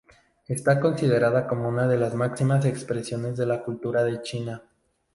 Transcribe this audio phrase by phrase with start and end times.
[0.47, 4.63] Está considerada como una de las máximas expresiones de la cultura de China.